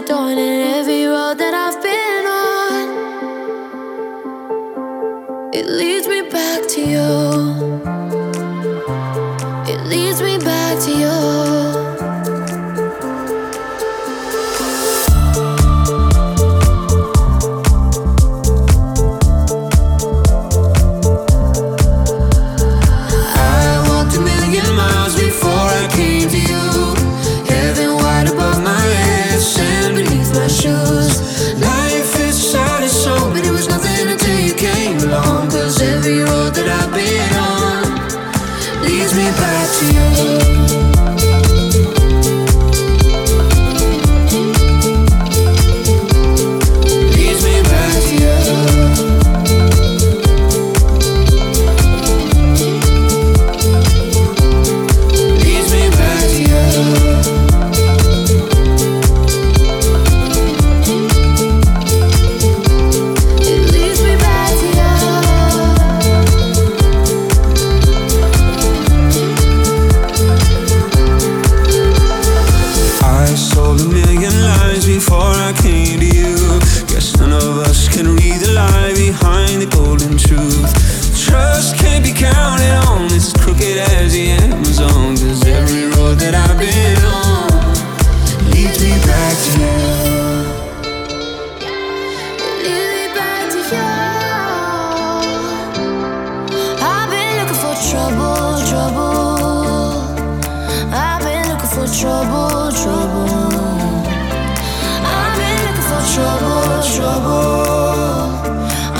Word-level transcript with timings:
the 0.00 0.06
dawn 0.06 0.38
and 0.38 0.78
every 0.78 1.09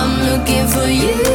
I'm 0.00 0.12
looking 0.26 0.66
for 0.66 0.88
you. 0.88 1.29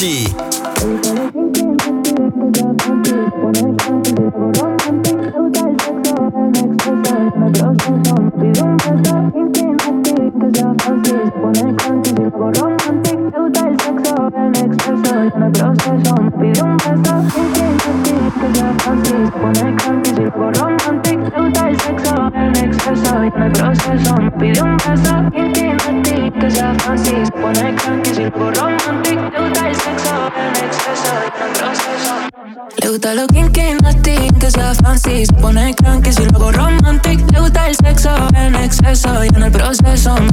Party. 0.00 0.49
was 39.70 39.78
there 39.78 39.96
some 39.96 40.29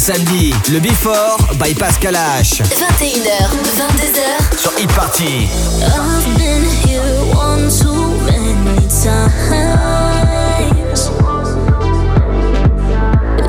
samedi, 0.00 0.54
le 0.72 0.80
Before 0.80 1.36
by 1.58 1.74
Pascal 1.74 2.14
H. 2.14 2.62
21h, 2.62 3.50
22h 3.76 4.56
sur 4.56 4.72
Hit 4.78 4.90
Party. 4.94 5.46
I've 5.82 6.24
been 6.38 6.64
here 6.86 7.02
one 7.34 7.68
too 7.68 8.16
many 8.24 8.88
times. 8.88 9.90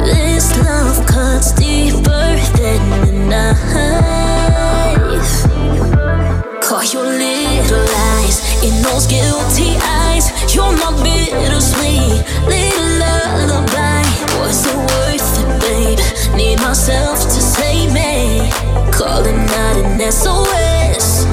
This 0.04 0.52
love 0.58 1.06
cuts 1.06 1.54
deeper 1.54 2.36
than 2.58 2.82
the 3.06 3.12
knife. 3.30 4.28
Caught 6.62 6.94
your 6.94 7.06
little 7.06 7.86
lies 7.96 8.42
in 8.62 8.82
those 8.84 9.08
guilty 9.08 9.78
eyes. 9.82 10.32
You're 10.54 10.74
my 10.74 10.92
bittersweet 11.02 12.26
little 12.46 13.00
lullaby. 13.00 13.91
Myself 16.62 17.24
to 17.24 17.42
save 17.42 17.94
me. 17.94 18.50
Calling 18.92 19.42
out 19.64 19.78
an 19.78 20.00
SOS. 20.12 21.26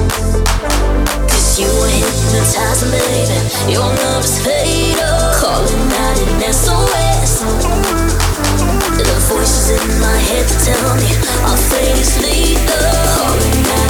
Cause 1.29 1.59
you 1.59 1.69
were 1.79 1.87
hypnotizing, 1.87 2.91
baby. 2.91 3.37
Your 3.71 3.85
love 3.85 4.23
is 4.23 4.37
fatal. 4.43 5.19
Calling 5.37 5.87
out 6.03 6.17
an 6.17 6.53
SOS. 6.53 7.31
The 8.97 9.05
voices 9.29 9.69
in 9.77 10.01
my 10.01 10.17
head 10.29 10.47
tell 10.65 10.95
me 10.97 11.11
our 11.47 11.57
fate 11.69 11.97
is 11.97 12.13
lethal. 12.21 12.89
Calling 13.17 13.65
out 13.77 13.88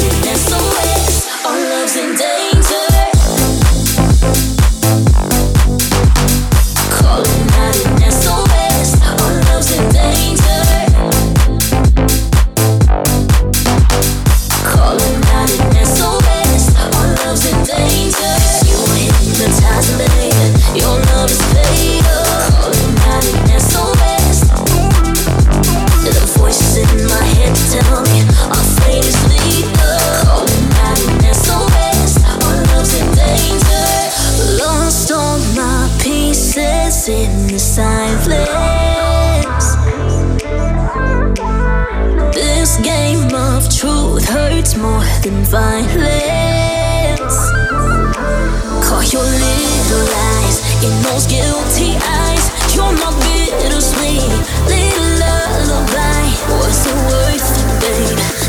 those 51.09 51.25
guilty 51.25 51.97
eyes. 52.05 52.45
You're 52.75 52.93
my 52.93 53.11
bittersweet 53.25 54.29
little 54.69 55.09
lullaby. 55.21 56.21
Was 56.61 56.85
it 56.85 56.97
worth? 57.09 57.49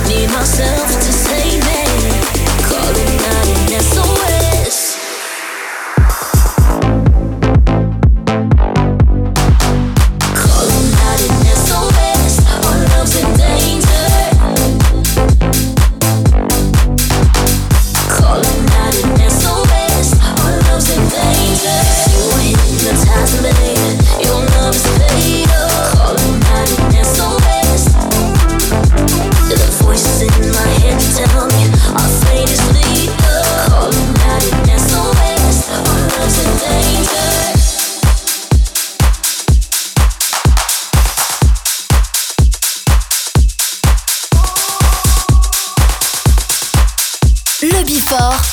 Need 0.08 0.28
myself 0.32 0.88
to 1.04 1.09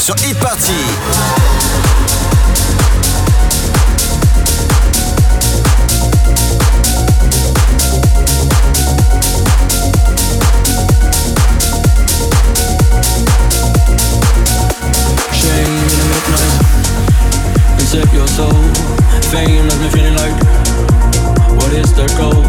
sur 0.00 0.14
Hit 0.24 0.38
Party. 0.38 0.72
Your 18.14 18.26
soul, 18.26 18.50
fame 19.30 19.66
me 19.66 19.88
feeling 19.90 20.14
like 20.14 20.32
What 21.54 21.72
is 21.72 21.92
the 21.92 22.06
goal? 22.16 22.42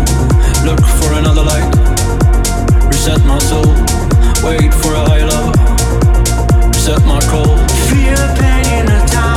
Look 0.66 0.80
for 0.80 1.14
another 1.14 1.44
light 1.44 1.70
Reset 2.88 3.24
my 3.26 3.38
soul, 3.40 3.76
wait 4.44 4.74
for 4.74 4.94
a 4.94 5.06
high 5.10 5.26
love 5.26 5.61
took 6.94 7.06
my 7.06 7.22
cold. 7.22 7.72
Feel 7.90 8.18
pain 8.36 8.80
in 8.80 8.86
the 8.86 9.08
time. 9.08 9.31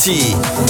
parti. 0.00 0.69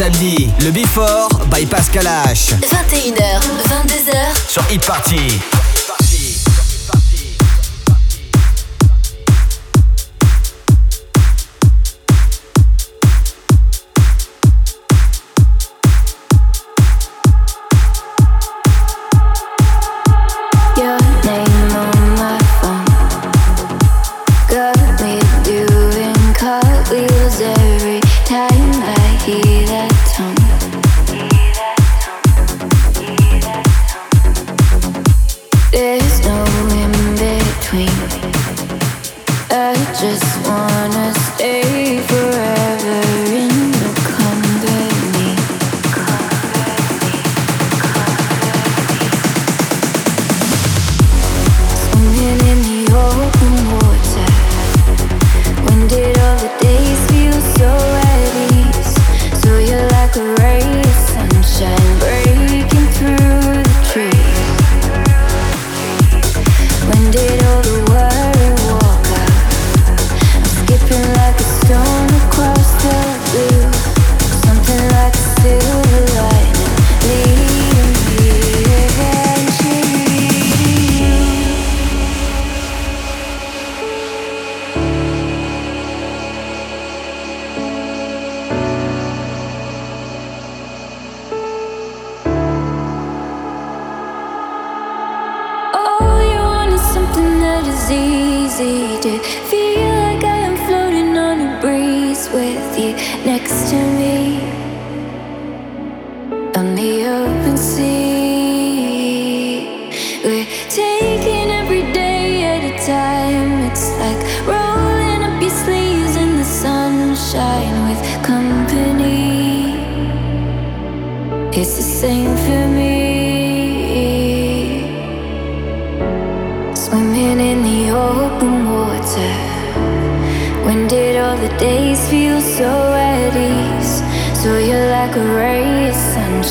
samedi, 0.00 0.48
le 0.60 0.70
Before 0.70 1.28
by 1.54 1.66
Pascal 1.66 2.06
H. 2.06 2.54
21h, 2.62 3.42
22h 3.68 4.48
sur 4.48 4.62
e-party. 4.72 5.59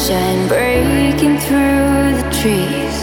sunshine 0.10 0.48
breaking 0.48 1.38
through 1.38 2.16
the 2.20 2.28
trees. 2.42 2.98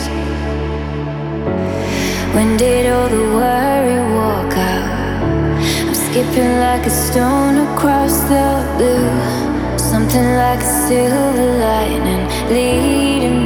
When 2.35 2.57
did 2.57 2.93
all 2.93 3.09
the 3.09 3.25
worry 3.39 4.01
walk 4.15 4.53
out? 4.57 5.23
I'm 5.87 5.95
skipping 5.95 6.53
like 6.67 6.85
a 6.87 6.91
stone 6.91 7.59
across 7.69 8.19
the 8.33 8.49
blue. 8.77 9.79
Something 9.79 10.27
like 10.43 10.61
a 10.61 10.73
silver 10.89 11.59
lightning 11.67 12.25
leading 12.51 13.46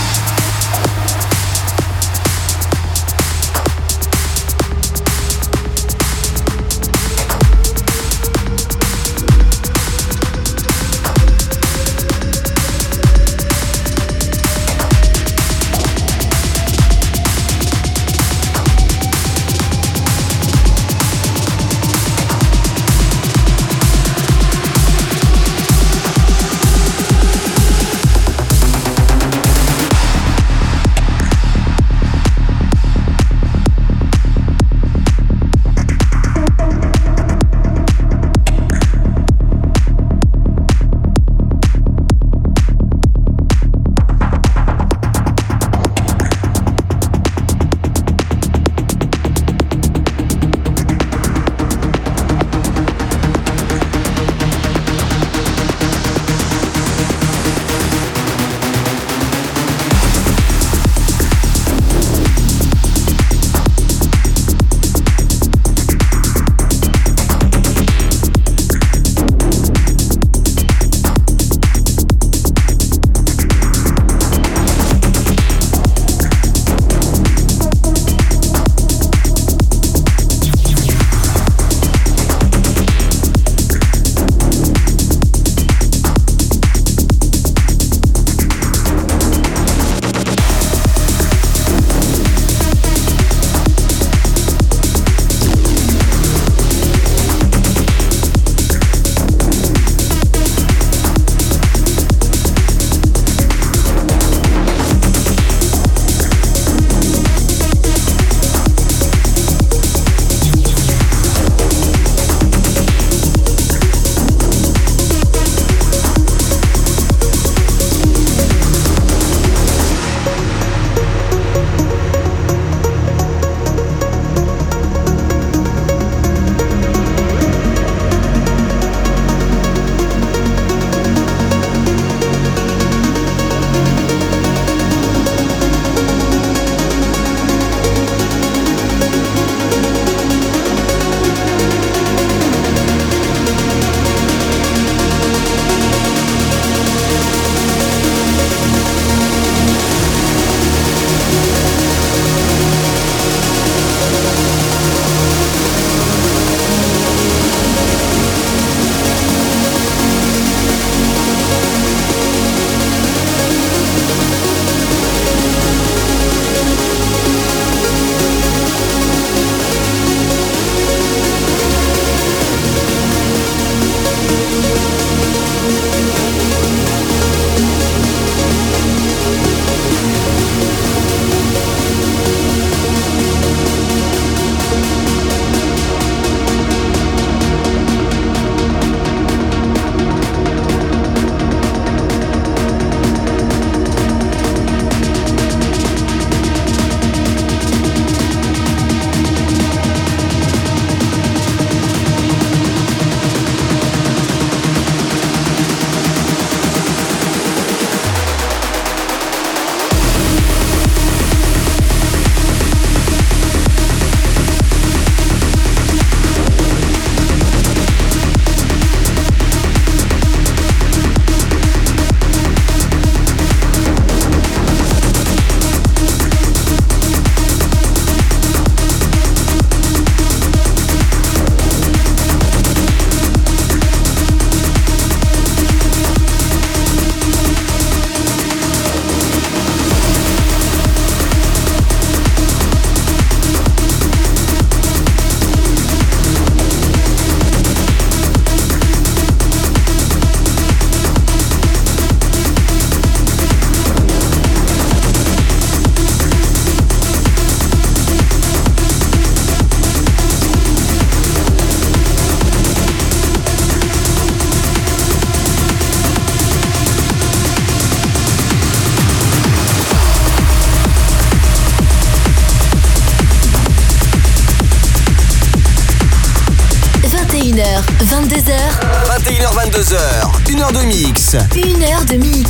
Une 280.47 280.61
heure 280.61 280.71
de 280.71 280.81
mix. 280.83 281.35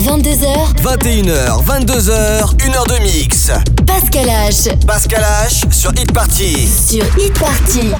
21h, 0.00 1.62
22h, 1.62 2.56
1h 2.56 2.88
de 2.88 3.02
mix. 3.02 3.50
Pascal 3.86 4.26
H. 4.26 4.74
Pascal 4.86 5.22
H 5.22 5.70
sur 5.70 5.90
Hit 5.92 6.10
Party. 6.12 6.66
Sur 6.66 7.04
Hit 7.18 7.38
Party. 7.38 7.92